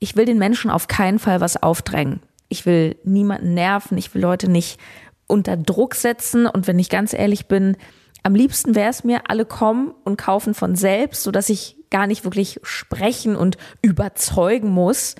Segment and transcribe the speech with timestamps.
[0.00, 2.20] ich will den Menschen auf keinen Fall was aufdrängen.
[2.48, 4.80] Ich will niemanden nerven, ich will Leute nicht
[5.28, 7.76] unter Druck setzen und wenn ich ganz ehrlich bin,
[8.22, 12.06] am liebsten wäre es mir, alle kommen und kaufen von selbst, so dass ich gar
[12.06, 15.14] nicht wirklich sprechen und überzeugen muss.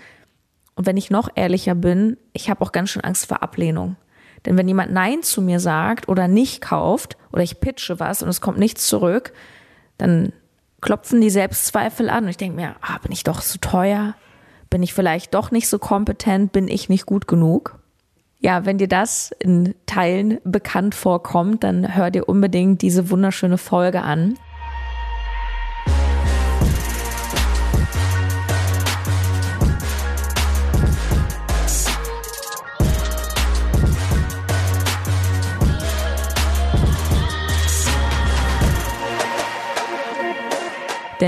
[0.74, 3.96] Und wenn ich noch ehrlicher bin, ich habe auch ganz schön Angst vor Ablehnung.
[4.44, 8.28] Denn wenn jemand Nein zu mir sagt oder nicht kauft oder ich pitche was und
[8.28, 9.32] es kommt nichts zurück,
[9.98, 10.32] dann
[10.80, 14.14] klopfen die Selbstzweifel an und ich denke mir, ah, bin ich doch zu teuer?
[14.70, 16.52] Bin ich vielleicht doch nicht so kompetent?
[16.52, 17.80] Bin ich nicht gut genug?
[18.38, 24.02] Ja, wenn dir das in Teilen bekannt vorkommt, dann hör dir unbedingt diese wunderschöne Folge
[24.02, 24.38] an.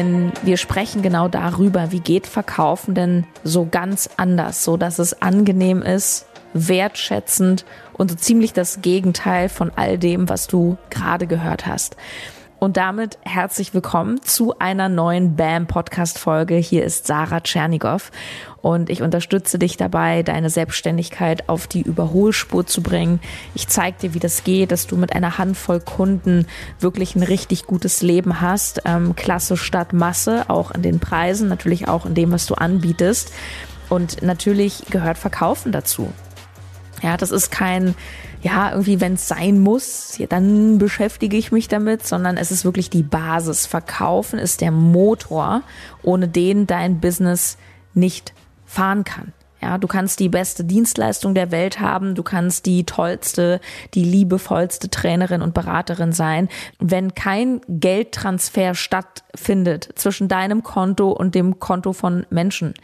[0.02, 5.22] Denn wir sprechen genau darüber, wie geht Verkaufen denn so ganz anders, so dass es
[5.22, 11.66] angenehm ist, wertschätzend und so ziemlich das Gegenteil von all dem, was du gerade gehört
[11.68, 11.96] hast.
[12.62, 16.54] Und damit herzlich willkommen zu einer neuen BAM Podcast Folge.
[16.54, 18.12] Hier ist Sarah Tschernigow
[18.60, 23.18] und ich unterstütze dich dabei, deine Selbstständigkeit auf die Überholspur zu bringen.
[23.56, 26.46] Ich zeige dir, wie das geht, dass du mit einer Handvoll Kunden
[26.78, 28.82] wirklich ein richtig gutes Leben hast.
[28.84, 33.32] Ähm, Klasse statt Masse, auch in den Preisen, natürlich auch in dem, was du anbietest.
[33.88, 36.12] Und natürlich gehört Verkaufen dazu.
[37.02, 37.96] Ja, das ist kein,
[38.42, 42.64] ja, irgendwie, wenn es sein muss, ja, dann beschäftige ich mich damit, sondern es ist
[42.64, 43.66] wirklich die Basis.
[43.66, 45.62] Verkaufen ist der Motor,
[46.02, 47.56] ohne den dein Business
[47.94, 48.34] nicht
[48.66, 49.32] fahren kann.
[49.60, 53.60] Ja, du kannst die beste Dienstleistung der Welt haben, du kannst die tollste,
[53.94, 56.48] die liebevollste Trainerin und Beraterin sein.
[56.80, 62.74] Wenn kein Geldtransfer stattfindet zwischen deinem Konto und dem Konto von Menschen,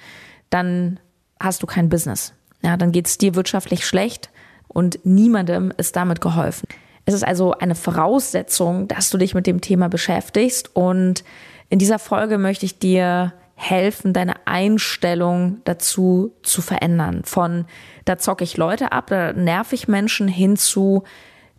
[0.50, 1.00] dann
[1.40, 2.32] hast du kein Business.
[2.62, 4.30] Ja, dann geht es dir wirtschaftlich schlecht
[4.68, 6.68] und niemandem ist damit geholfen.
[7.04, 11.24] Es ist also eine Voraussetzung, dass du dich mit dem Thema beschäftigst und
[11.70, 17.22] in dieser Folge möchte ich dir helfen, deine Einstellung dazu zu verändern.
[17.24, 17.64] Von
[18.04, 21.02] da zocke ich Leute ab, da nerv ich Menschen hinzu,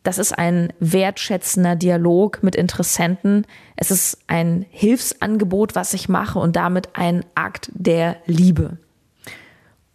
[0.01, 3.45] das ist ein wertschätzender Dialog mit Interessenten.
[3.75, 8.77] Es ist ein Hilfsangebot, was ich mache und damit ein Akt der Liebe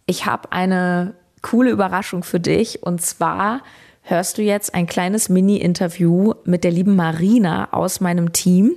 [0.05, 1.15] ich habe eine
[1.45, 3.61] coole Überraschung für dich und zwar
[4.01, 8.75] hörst du jetzt ein kleines Mini-Interview mit der lieben Marina aus meinem Team,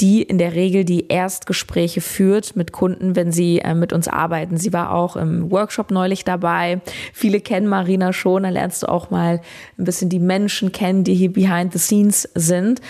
[0.00, 4.56] die in der Regel die Erstgespräche führt mit Kunden, wenn sie äh, mit uns arbeiten.
[4.56, 6.80] Sie war auch im Workshop neulich dabei.
[7.12, 9.42] Viele kennen Marina schon, da lernst du auch mal
[9.78, 12.80] ein bisschen die Menschen kennen, die hier behind the scenes sind.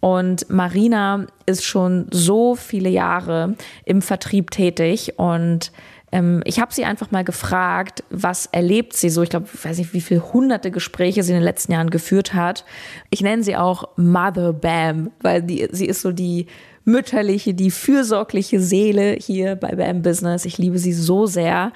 [0.00, 5.70] Und Marina ist schon so viele Jahre im Vertrieb tätig und
[6.12, 9.22] ähm, ich habe sie einfach mal gefragt, was erlebt sie so.
[9.22, 12.34] Ich glaube, ich weiß nicht, wie viele hunderte Gespräche sie in den letzten Jahren geführt
[12.34, 12.64] hat.
[13.10, 16.46] Ich nenne sie auch Mother Bam, weil die, sie ist so die
[16.84, 20.44] mütterliche, die fürsorgliche Seele hier bei Bam Business.
[20.44, 21.72] Ich liebe sie so sehr.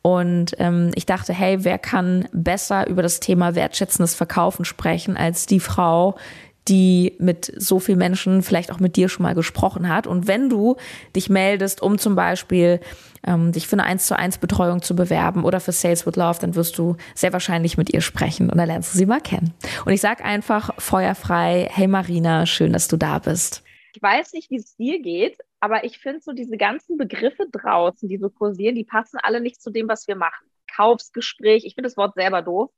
[0.00, 5.46] Und ähm, ich dachte, hey, wer kann besser über das Thema wertschätzendes Verkaufen sprechen als
[5.46, 6.16] die Frau,
[6.68, 10.06] die mit so vielen Menschen vielleicht auch mit dir schon mal gesprochen hat.
[10.06, 10.76] Und wenn du
[11.14, 12.80] dich meldest, um zum Beispiel
[13.26, 16.38] ähm, dich für eine 1 zu 1 Betreuung zu bewerben oder für Sales with Love,
[16.40, 19.52] dann wirst du sehr wahrscheinlich mit ihr sprechen und dann lernst du sie mal kennen.
[19.84, 23.62] Und ich sag einfach feuerfrei, hey Marina, schön, dass du da bist.
[23.94, 28.08] Ich weiß nicht, wie es dir geht, aber ich finde so diese ganzen Begriffe draußen,
[28.08, 30.46] die so kursieren, die passen alle nicht zu dem, was wir machen.
[30.74, 32.70] Kaufsgespräch, ich finde das Wort selber doof.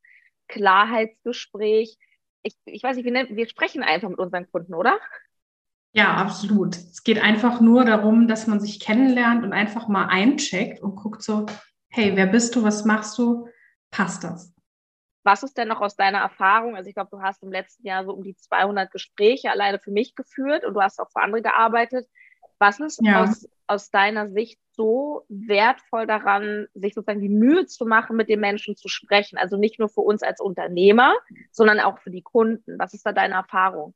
[0.48, 1.97] Klarheitsgespräch,
[2.46, 4.98] ich, ich weiß nicht, wir, nennen, wir sprechen einfach mit unseren Kunden, oder?
[5.92, 6.76] Ja, absolut.
[6.76, 11.22] Es geht einfach nur darum, dass man sich kennenlernt und einfach mal eincheckt und guckt
[11.22, 11.46] so,
[11.88, 13.48] hey, wer bist du, was machst du,
[13.90, 14.52] passt das?
[15.24, 16.76] Was ist denn noch aus deiner Erfahrung?
[16.76, 19.90] Also ich glaube, du hast im letzten Jahr so um die 200 Gespräche alleine für
[19.90, 22.06] mich geführt und du hast auch für andere gearbeitet.
[22.58, 23.22] Was ist ja.
[23.22, 28.41] aus, aus deiner Sicht so wertvoll daran, sich sozusagen die Mühe zu machen, mit den
[28.41, 29.38] Menschen zu sprechen?
[29.38, 31.14] Also nicht nur für uns als Unternehmer,
[31.50, 32.78] sondern auch für die Kunden.
[32.78, 33.94] Was ist da deine Erfahrung?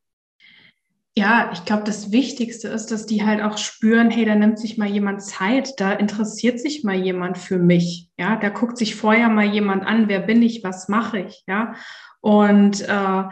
[1.17, 4.79] Ja, ich glaube, das Wichtigste ist, dass die halt auch spüren, hey, da nimmt sich
[4.79, 9.29] mal jemand Zeit, da interessiert sich mal jemand für mich, ja, da guckt sich vorher
[9.29, 11.75] mal jemand an, wer bin ich, was mache ich, ja,
[12.21, 13.25] und äh,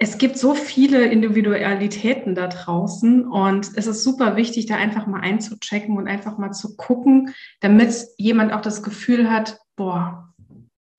[0.00, 5.20] es gibt so viele Individualitäten da draußen und es ist super wichtig, da einfach mal
[5.20, 10.32] einzuchecken und einfach mal zu gucken, damit jemand auch das Gefühl hat, boah,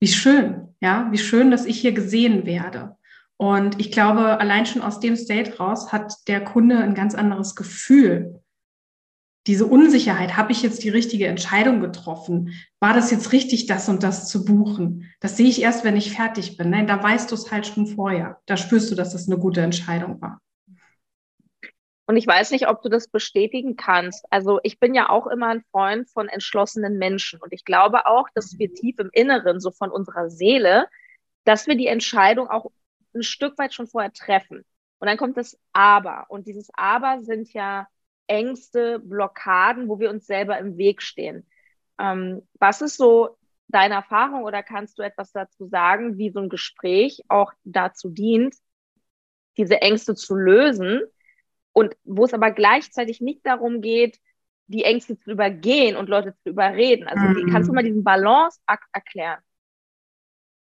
[0.00, 2.96] wie schön, ja, wie schön, dass ich hier gesehen werde.
[3.38, 7.56] Und ich glaube, allein schon aus dem State raus hat der Kunde ein ganz anderes
[7.56, 8.42] Gefühl.
[9.50, 12.54] Diese Unsicherheit, habe ich jetzt die richtige Entscheidung getroffen?
[12.78, 15.12] War das jetzt richtig, das und das zu buchen?
[15.18, 16.70] Das sehe ich erst, wenn ich fertig bin.
[16.70, 18.40] Nein, da weißt du es halt schon vorher.
[18.46, 20.40] Da spürst du, dass das eine gute Entscheidung war.
[22.06, 24.24] Und ich weiß nicht, ob du das bestätigen kannst.
[24.30, 27.40] Also ich bin ja auch immer ein Freund von entschlossenen Menschen.
[27.42, 30.86] Und ich glaube auch, dass wir tief im Inneren, so von unserer Seele,
[31.42, 32.70] dass wir die Entscheidung auch
[33.16, 34.64] ein Stück weit schon vorher treffen.
[35.00, 36.26] Und dann kommt das Aber.
[36.28, 37.88] Und dieses Aber sind ja
[38.30, 41.46] Ängste, Blockaden, wo wir uns selber im Weg stehen.
[41.98, 43.36] Ähm, was ist so
[43.68, 48.54] deine Erfahrung oder kannst du etwas dazu sagen, wie so ein Gespräch auch dazu dient,
[49.56, 51.02] diese Ängste zu lösen?
[51.72, 54.18] Und wo es aber gleichzeitig nicht darum geht,
[54.66, 57.06] die Ängste zu übergehen und Leute zu überreden.
[57.08, 57.50] Also mhm.
[57.50, 59.40] kannst du mal diesen Balanceakt erklären?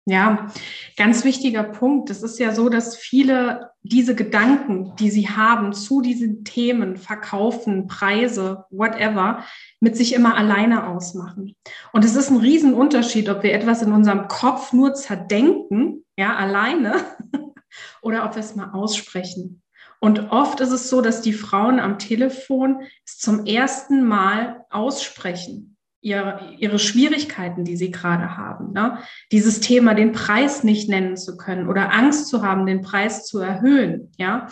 [0.04, 0.48] Ja,
[0.96, 2.10] ganz wichtiger Punkt.
[2.10, 7.86] Es ist ja so, dass viele diese Gedanken, die sie haben zu diesen Themen, Verkaufen,
[7.86, 9.44] Preise, whatever,
[9.78, 11.54] mit sich immer alleine ausmachen.
[11.92, 16.94] Und es ist ein Riesenunterschied, ob wir etwas in unserem Kopf nur zerdenken, ja, alleine,
[18.02, 19.62] oder ob wir es mal aussprechen.
[20.00, 25.71] Und oft ist es so, dass die Frauen am Telefon es zum ersten Mal aussprechen,
[26.02, 28.72] ihre, ihre Schwierigkeiten, die sie gerade haben.
[28.72, 28.98] Ne?
[29.30, 33.38] Dieses Thema, den Preis nicht nennen zu können oder Angst zu haben, den Preis zu
[33.38, 34.12] erhöhen.
[34.18, 34.48] Ja,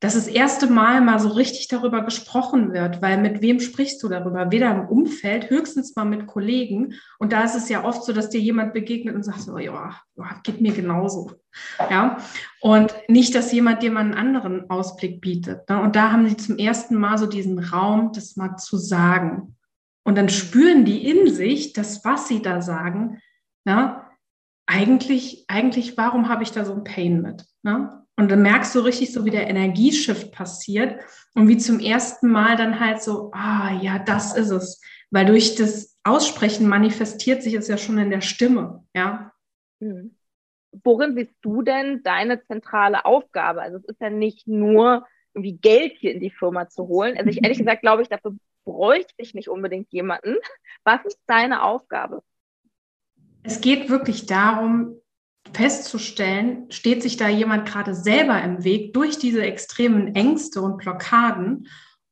[0.00, 4.08] dass das erste Mal mal so richtig darüber gesprochen wird, weil mit wem sprichst du
[4.08, 4.52] darüber?
[4.52, 6.94] Weder im Umfeld, höchstens mal mit Kollegen.
[7.18, 9.96] Und da ist es ja oft so, dass dir jemand begegnet und sagt, oh ja,
[10.44, 11.32] geht mir genauso.
[11.90, 12.18] Ja,
[12.60, 15.68] und nicht, dass jemand dir mal einen anderen Ausblick bietet.
[15.68, 15.80] Ne?
[15.80, 19.56] Und da haben sie zum ersten Mal so diesen Raum, das mal zu sagen.
[20.08, 23.20] Und dann spüren die in sich, dass was sie da sagen,
[23.66, 24.02] ne?
[24.64, 27.44] eigentlich, eigentlich, warum habe ich da so ein Pain mit?
[27.62, 28.06] Ne?
[28.16, 30.98] Und dann merkst du richtig so, wie der Energieshift passiert
[31.34, 34.80] und wie zum ersten Mal dann halt so, ah ja, das ist es.
[35.10, 39.30] Weil durch das Aussprechen manifestiert sich es ja schon in der Stimme, ja.
[39.78, 40.16] Mhm.
[40.84, 43.60] Worin siehst du denn deine zentrale Aufgabe?
[43.60, 47.18] Also es ist ja nicht nur irgendwie Geld hier in die Firma zu holen.
[47.18, 48.34] Also ich ehrlich gesagt glaube ich, dafür
[48.68, 50.36] bräuchte ich nicht unbedingt jemanden.
[50.84, 52.22] Was ist deine Aufgabe?
[53.42, 55.00] Es geht wirklich darum,
[55.54, 61.68] festzustellen, steht sich da jemand gerade selber im Weg durch diese extremen Ängste und Blockaden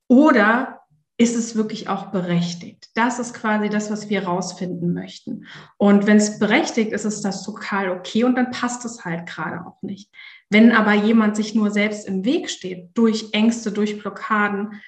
[0.09, 0.81] oder
[1.19, 2.91] ist es wirklich auch berechtigt?
[2.95, 5.47] Das ist quasi das, was wir rausfinden möchten.
[5.79, 9.67] Und wenn es berechtigt ist, ist das total okay und dann passt es halt gerade
[9.67, 10.11] auch nicht.
[10.51, 14.81] Wenn aber jemand sich nur selbst im Weg steht, durch Ängste, durch Blockaden,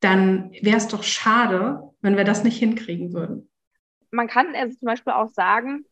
[0.00, 3.50] dann wäre es doch schade, wenn wir das nicht hinkriegen würden.
[4.10, 5.84] Man kann also zum Beispiel auch sagen,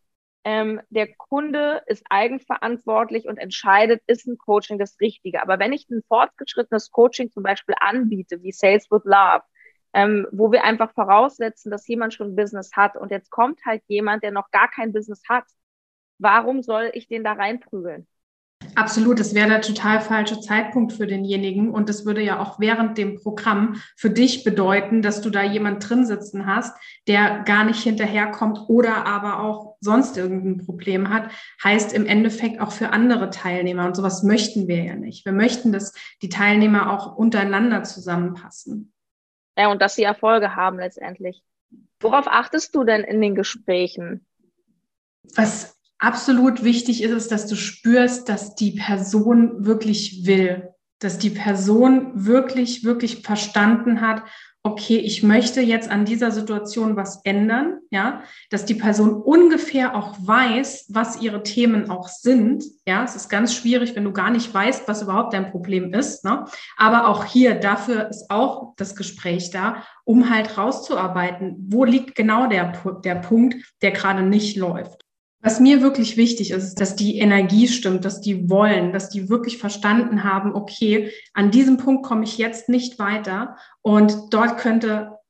[0.44, 5.42] ähm, der Kunde ist eigenverantwortlich und entscheidet, ist ein Coaching das Richtige.
[5.42, 9.42] Aber wenn ich ein fortgeschrittenes Coaching zum Beispiel anbiete, wie Sales with Love,
[9.92, 13.82] ähm, wo wir einfach voraussetzen, dass jemand schon ein Business hat und jetzt kommt halt
[13.88, 15.44] jemand, der noch gar kein Business hat,
[16.18, 18.06] warum soll ich den da reinprügeln?
[18.76, 22.98] Absolut, es wäre der total falsche Zeitpunkt für denjenigen und das würde ja auch während
[22.98, 26.76] dem Programm für dich bedeuten, dass du da jemand drin sitzen hast,
[27.08, 31.30] der gar nicht hinterherkommt oder aber auch sonst irgendein Problem hat.
[31.64, 35.24] Heißt im Endeffekt auch für andere Teilnehmer und sowas möchten wir ja nicht.
[35.24, 38.92] Wir möchten, dass die Teilnehmer auch untereinander zusammenpassen.
[39.56, 41.42] Ja, und dass sie Erfolge haben letztendlich.
[41.98, 44.26] Worauf achtest du denn in den Gesprächen?
[45.34, 51.30] Was absolut wichtig ist es, dass du spürst, dass die Person wirklich will, dass die
[51.30, 54.22] Person wirklich, wirklich verstanden hat,
[54.66, 60.16] okay, ich möchte jetzt an dieser Situation was ändern, ja, dass die Person ungefähr auch
[60.18, 64.52] weiß, was ihre Themen auch sind, ja, es ist ganz schwierig, wenn du gar nicht
[64.52, 66.46] weißt, was überhaupt dein Problem ist, ne?
[66.76, 72.48] aber auch hier, dafür ist auch das Gespräch da, um halt rauszuarbeiten, wo liegt genau
[72.48, 72.72] der,
[73.04, 75.05] der Punkt, der gerade nicht läuft.
[75.46, 79.58] Was mir wirklich wichtig ist, dass die Energie stimmt, dass die wollen, dass die wirklich
[79.58, 85.20] verstanden haben, okay, an diesem Punkt komme ich jetzt nicht weiter und dort könnte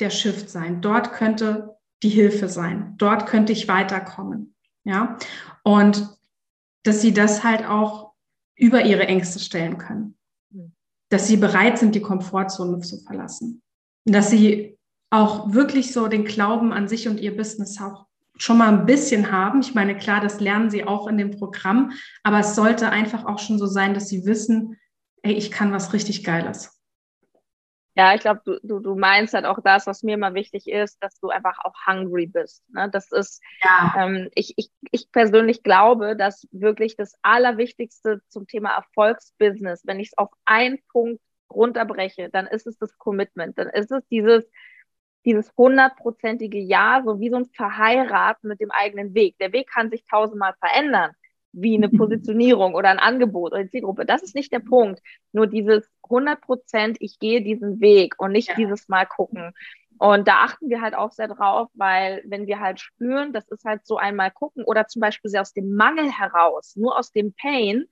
[0.00, 4.56] der Shift sein, dort könnte die Hilfe sein, dort könnte ich weiterkommen.
[4.82, 5.16] Ja,
[5.62, 6.08] und
[6.82, 8.14] dass sie das halt auch
[8.56, 10.16] über ihre Ängste stellen können,
[11.08, 13.62] dass sie bereit sind, die Komfortzone zu verlassen,
[14.06, 14.76] dass sie
[15.10, 19.30] auch wirklich so den Glauben an sich und ihr Business auch schon mal ein bisschen
[19.30, 19.60] haben.
[19.60, 23.38] Ich meine, klar, das lernen sie auch in dem Programm, aber es sollte einfach auch
[23.38, 24.78] schon so sein, dass sie wissen,
[25.22, 26.82] ey, ich kann was richtig Geiles.
[27.94, 30.96] Ja, ich glaube, du, du, du meinst halt auch das, was mir immer wichtig ist,
[31.02, 32.64] dass du einfach auch hungry bist.
[32.72, 32.88] Ne?
[32.90, 33.94] Das ist, ja.
[33.98, 40.08] ähm, ich, ich, ich persönlich glaube, dass wirklich das Allerwichtigste zum Thema Erfolgsbusiness, wenn ich
[40.08, 41.20] es auf einen Punkt
[41.52, 44.48] runterbreche, dann ist es das Commitment, dann ist es dieses,
[45.24, 49.38] dieses hundertprozentige Ja, so wie so ein Verheiraten mit dem eigenen Weg.
[49.38, 51.12] Der Weg kann sich tausendmal verändern,
[51.52, 54.06] wie eine Positionierung oder ein Angebot oder eine Zielgruppe.
[54.06, 55.00] Das ist nicht der Punkt.
[55.32, 58.54] Nur dieses 100 Prozent, ich gehe diesen Weg und nicht ja.
[58.54, 59.52] dieses Mal gucken.
[59.98, 63.64] Und da achten wir halt auch sehr drauf, weil wenn wir halt spüren, das ist
[63.64, 67.34] halt so einmal gucken oder zum Beispiel sehr aus dem Mangel heraus, nur aus dem
[67.34, 67.86] Pain,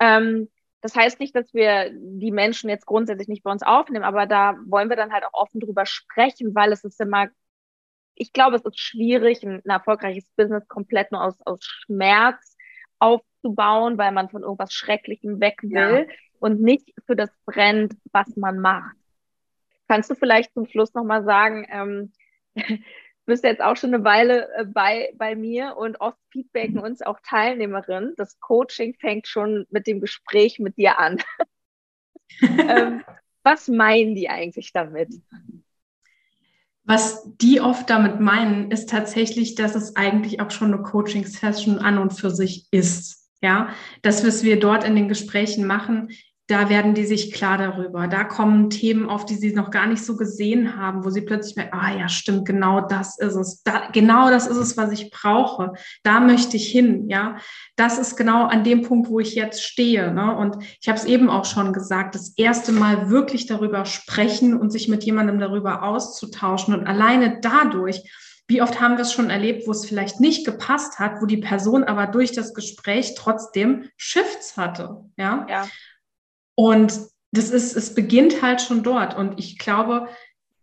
[0.00, 0.48] ähm,
[0.86, 4.56] das heißt nicht, dass wir die Menschen jetzt grundsätzlich nicht bei uns aufnehmen, aber da
[4.66, 7.26] wollen wir dann halt auch offen drüber sprechen, weil es ist immer,
[8.14, 12.56] ich glaube, es ist schwierig, ein, ein erfolgreiches Business komplett nur aus, aus Schmerz
[13.00, 16.14] aufzubauen, weil man von irgendwas Schrecklichem weg will ja.
[16.38, 18.94] und nicht für das brennt, was man macht.
[19.88, 22.12] Kannst du vielleicht zum Schluss nochmal sagen, ähm,
[23.26, 27.18] bist jetzt auch schon eine Weile äh, bei, bei mir und oft feedbacken uns auch
[27.28, 28.14] Teilnehmerinnen.
[28.16, 31.22] Das Coaching fängt schon mit dem Gespräch mit dir an.
[32.40, 33.04] ähm,
[33.42, 35.10] was meinen die eigentlich damit?
[36.84, 41.98] Was die oft damit meinen, ist tatsächlich, dass es eigentlich auch schon eine Coaching-Session an
[41.98, 43.28] und für sich ist.
[43.42, 43.68] Ja,
[44.02, 46.10] das, was wir dort in den Gesprächen machen,
[46.48, 48.06] da werden die sich klar darüber.
[48.06, 51.56] Da kommen Themen auf, die sie noch gar nicht so gesehen haben, wo sie plötzlich
[51.56, 53.62] merken, ah ja, stimmt, genau das ist es.
[53.64, 55.72] Da, genau das ist es, was ich brauche.
[56.04, 57.38] Da möchte ich hin, ja.
[57.74, 60.12] Das ist genau an dem Punkt, wo ich jetzt stehe.
[60.12, 60.36] Ne?
[60.36, 64.70] Und ich habe es eben auch schon gesagt, das erste Mal wirklich darüber sprechen und
[64.70, 68.02] sich mit jemandem darüber auszutauschen und alleine dadurch
[68.48, 71.38] wie oft haben wir es schon erlebt, wo es vielleicht nicht gepasst hat, wo die
[71.38, 75.46] Person aber durch das Gespräch trotzdem Shifts hatte, ja.
[75.50, 75.66] ja.
[76.56, 76.98] Und
[77.30, 79.16] das ist, es beginnt halt schon dort.
[79.16, 80.08] Und ich glaube,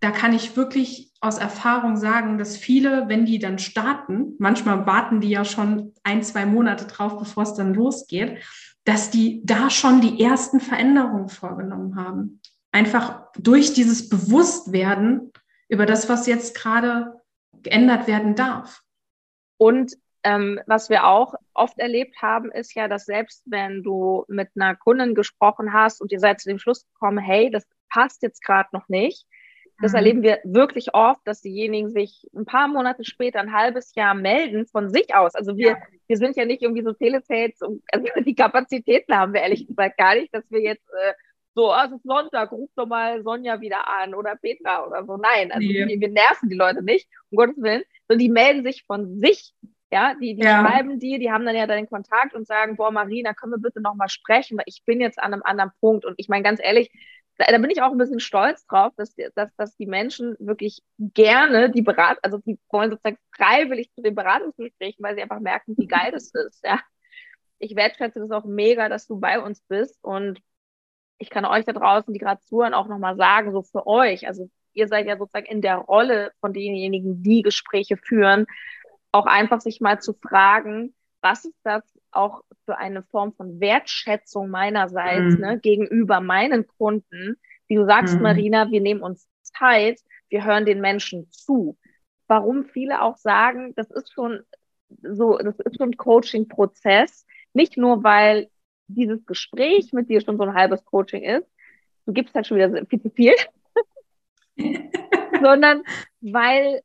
[0.01, 5.21] da kann ich wirklich aus Erfahrung sagen, dass viele, wenn die dann starten, manchmal warten
[5.21, 8.43] die ja schon ein, zwei Monate drauf, bevor es dann losgeht,
[8.83, 12.41] dass die da schon die ersten Veränderungen vorgenommen haben.
[12.73, 15.31] Einfach durch dieses Bewusstwerden
[15.69, 17.21] über das, was jetzt gerade
[17.61, 18.81] geändert werden darf.
[19.57, 24.49] Und ähm, was wir auch oft erlebt haben, ist ja, dass selbst wenn du mit
[24.55, 28.43] einer Kundin gesprochen hast und ihr seid zu dem Schluss gekommen, hey, das passt jetzt
[28.43, 29.27] gerade noch nicht,
[29.81, 29.97] das mhm.
[29.97, 34.65] erleben wir wirklich oft, dass diejenigen sich ein paar Monate später, ein halbes Jahr melden
[34.65, 35.35] von sich aus.
[35.35, 35.77] Also wir, ja.
[36.07, 40.15] wir sind ja nicht irgendwie so Telesales, also die Kapazitäten haben wir ehrlich gesagt gar
[40.15, 41.13] nicht, dass wir jetzt äh,
[41.55, 45.17] so, ah, es ist Sonntag, ruf doch mal Sonja wieder an oder Petra oder so.
[45.17, 45.87] Nein, also nee.
[45.87, 49.53] wir, wir nerven die Leute nicht, um Gottes Willen, sondern die melden sich von sich
[49.93, 50.65] ja, die, die ja.
[50.65, 53.79] schreiben dir, die haben dann ja deinen Kontakt und sagen, boah, Marina, können wir bitte
[53.79, 56.03] nochmal sprechen, weil ich bin jetzt an einem anderen Punkt.
[56.03, 56.89] Und ich meine, ganz ehrlich,
[57.37, 60.81] da, da, bin ich auch ein bisschen stolz drauf, dass, dass, dass die Menschen wirklich
[60.97, 65.75] gerne die Berat, also die wollen sozusagen freiwillig zu den Beratungsgesprächen, weil sie einfach merken,
[65.77, 66.63] wie geil das ist.
[66.63, 66.79] Ja.
[67.59, 70.39] Ich wertschätze das auch mega, dass du bei uns bist und
[71.19, 74.49] ich kann euch da draußen, die gerade zuhören, auch nochmal sagen, so für euch, also
[74.73, 78.47] ihr seid ja sozusagen in der Rolle von denjenigen, die Gespräche führen
[79.13, 84.49] auch einfach sich mal zu fragen, was ist das auch für eine Form von Wertschätzung
[84.49, 85.39] meinerseits mhm.
[85.39, 87.37] ne, gegenüber meinen Kunden?
[87.67, 88.23] Wie du sagst, mhm.
[88.23, 91.77] Marina, wir nehmen uns Zeit, wir hören den Menschen zu.
[92.27, 94.41] Warum viele auch sagen, das ist schon
[95.01, 97.25] so, das ist schon ein Coaching-Prozess.
[97.53, 98.49] Nicht nur, weil
[98.87, 101.47] dieses Gespräch mit dir schon so ein halbes Coaching ist,
[102.05, 103.33] du gibst halt schon wieder viel zu viel,
[105.41, 105.83] sondern
[106.21, 106.81] weil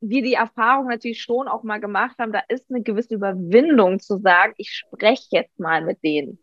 [0.00, 4.18] wir die Erfahrung natürlich schon auch mal gemacht haben, da ist eine gewisse Überwindung zu
[4.18, 6.38] sagen, ich spreche jetzt mal mit denen.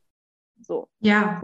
[0.61, 0.89] So.
[0.99, 1.41] Ja.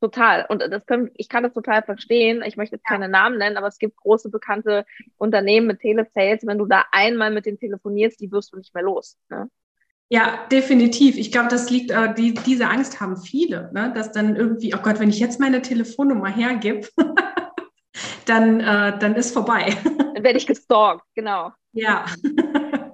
[0.00, 0.46] Total.
[0.48, 2.42] Und das können, ich kann das total verstehen.
[2.46, 2.94] Ich möchte jetzt ja.
[2.94, 4.86] keine Namen nennen, aber es gibt große bekannte
[5.16, 6.46] Unternehmen mit Telesales.
[6.46, 9.18] Wenn du da einmal mit denen telefonierst, die wirst du nicht mehr los.
[9.28, 9.50] Ne?
[10.08, 11.18] Ja, definitiv.
[11.18, 13.92] Ich glaube, das liegt, äh, die, diese Angst haben viele, ne?
[13.94, 16.86] dass dann irgendwie, oh Gott, wenn ich jetzt meine Telefonnummer hergebe,
[18.28, 19.74] dann, äh, dann ist vorbei.
[20.14, 21.52] Dann werde ich gestalkt, genau.
[21.72, 22.06] Ja.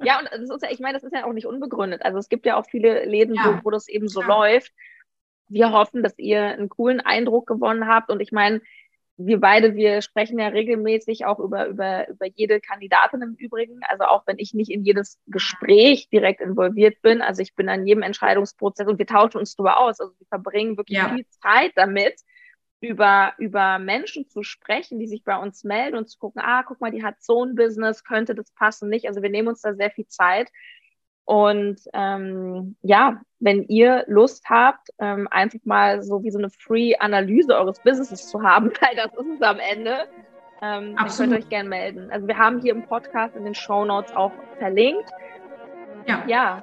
[0.05, 2.05] Ja, und das ist ja, ich meine, das ist ja auch nicht unbegründet.
[2.05, 3.61] Also es gibt ja auch viele Läden, ja.
[3.63, 4.27] wo, wo, das eben so ja.
[4.27, 4.73] läuft.
[5.49, 8.11] Wir hoffen, dass ihr einen coolen Eindruck gewonnen habt.
[8.11, 8.61] Und ich meine,
[9.17, 13.81] wir beide, wir sprechen ja regelmäßig auch über, über, über jede Kandidatin im Übrigen.
[13.89, 17.23] Also auch wenn ich nicht in jedes Gespräch direkt involviert bin.
[17.23, 20.01] Also ich bin an jedem Entscheidungsprozess und wir tauschen uns darüber aus.
[20.01, 21.09] Also wir verbringen wirklich ja.
[21.15, 22.21] viel Zeit damit,
[22.85, 26.81] über, über Menschen zu sprechen, die sich bei uns melden und zu gucken, ah, guck
[26.81, 29.09] mal, die hat so ein Business, könnte das passen, nicht?
[29.09, 30.51] Also wir nehmen uns da sehr viel Zeit.
[31.25, 37.57] Und ähm, ja, wenn ihr Lust habt, ähm, einfach mal so wie so eine Free-Analyse
[37.57, 40.07] eures Businesses zu haben, weil das ist es am Ende,
[40.61, 42.11] ähm, dann könnt ihr euch gerne melden.
[42.11, 45.11] Also wir haben hier im Podcast in den Show Notes auch verlinkt.
[46.07, 46.25] Ja.
[46.27, 46.63] Ja.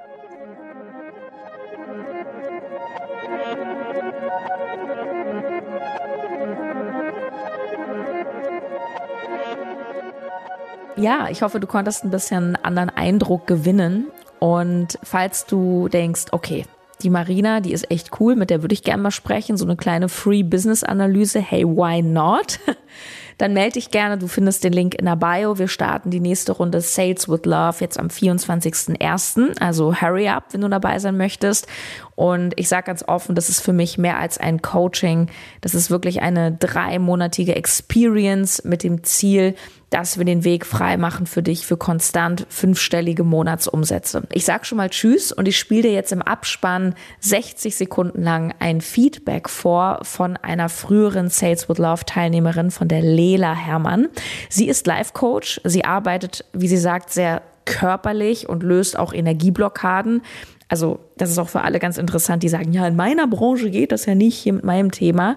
[11.02, 14.06] Ja, ich hoffe, du konntest ein bisschen einen anderen Eindruck gewinnen.
[14.38, 16.64] Und falls du denkst, okay,
[17.02, 19.76] die Marina, die ist echt cool, mit der würde ich gerne mal sprechen, so eine
[19.76, 22.60] kleine Free Business Analyse, hey, why not?
[23.38, 25.58] Dann melde dich gerne, du findest den Link in der Bio.
[25.58, 29.60] Wir starten die nächste Runde Sales with Love jetzt am 24.01.
[29.60, 31.66] Also hurry up, wenn du dabei sein möchtest.
[32.14, 35.30] Und ich sage ganz offen, das ist für mich mehr als ein Coaching.
[35.60, 39.54] Das ist wirklich eine dreimonatige Experience mit dem Ziel,
[39.92, 44.22] dass wir den Weg frei machen für dich für konstant fünfstellige Monatsumsätze.
[44.32, 48.54] Ich sag schon mal Tschüss und ich spiele dir jetzt im Abspann 60 Sekunden lang
[48.58, 54.08] ein Feedback vor von einer früheren Sales with Love Teilnehmerin von der Lela Hermann.
[54.48, 55.60] Sie ist Life Coach.
[55.64, 60.22] Sie arbeitet, wie sie sagt, sehr körperlich und löst auch Energieblockaden.
[60.72, 63.92] Also das ist auch für alle ganz interessant, die sagen, ja, in meiner Branche geht
[63.92, 65.36] das ja nicht hier mit meinem Thema.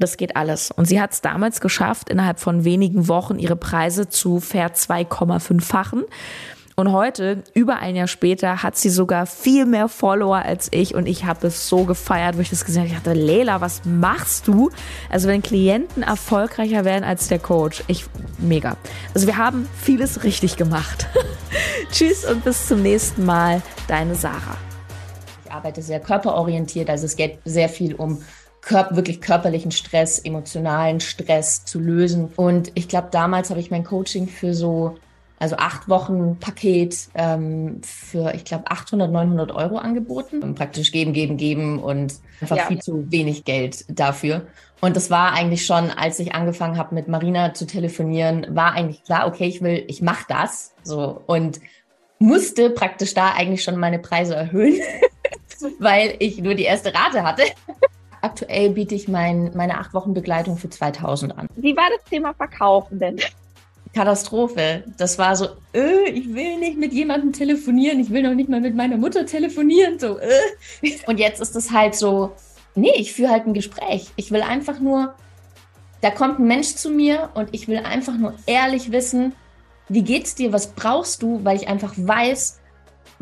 [0.00, 0.72] Das geht alles.
[0.72, 6.02] Und sie hat es damals geschafft, innerhalb von wenigen Wochen ihre Preise zu fair 2,5-fachen.
[6.74, 11.06] Und heute, über ein Jahr später, hat sie sogar viel mehr Follower als ich und
[11.06, 12.88] ich habe es so gefeiert, wo ich das gesehen habe.
[12.88, 14.70] Ich dachte, Leila, was machst du?
[15.08, 18.06] Also wenn Klienten erfolgreicher werden als der Coach, ich
[18.38, 18.76] mega.
[19.14, 21.06] Also wir haben vieles richtig gemacht.
[21.92, 24.56] Tschüss und bis zum nächsten Mal, deine Sarah.
[25.52, 28.22] Ich arbeite sehr körperorientiert, also es geht sehr viel um
[28.62, 32.30] Körper, wirklich körperlichen Stress, emotionalen Stress zu lösen.
[32.36, 34.96] Und ich glaube, damals habe ich mein Coaching für so,
[35.38, 40.42] also acht Wochen Paket ähm, für, ich glaube, 800, 900 Euro angeboten.
[40.42, 42.64] Und praktisch geben, geben, geben und einfach ja.
[42.64, 44.46] viel zu wenig Geld dafür.
[44.80, 49.04] Und das war eigentlich schon, als ich angefangen habe, mit Marina zu telefonieren, war eigentlich
[49.04, 50.72] klar, okay, ich will, ich mache das.
[50.82, 51.60] So und
[52.22, 54.80] musste praktisch da eigentlich schon meine Preise erhöhen,
[55.78, 57.42] weil ich nur die erste Rate hatte.
[58.20, 61.48] Aktuell biete ich mein, meine acht Wochen Begleitung für 2000 an.
[61.56, 63.18] Wie war das Thema Verkaufen denn?
[63.94, 64.84] Katastrophe.
[64.96, 68.60] Das war so, äh, ich will nicht mit jemandem telefonieren, ich will noch nicht mal
[68.60, 69.98] mit meiner Mutter telefonieren.
[69.98, 70.30] So, äh.
[71.06, 72.32] Und jetzt ist es halt so,
[72.74, 74.10] nee, ich führe halt ein Gespräch.
[74.16, 75.14] Ich will einfach nur,
[76.00, 79.34] da kommt ein Mensch zu mir und ich will einfach nur ehrlich wissen,
[79.88, 82.60] wie geht's dir, was brauchst du, weil ich einfach weiß,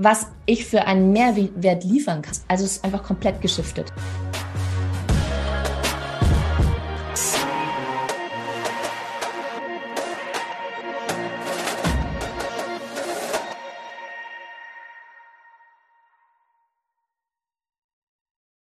[0.02, 2.34] was ich für einen Mehrwert liefern kann.
[2.48, 3.92] Also es ist einfach komplett geschiftet.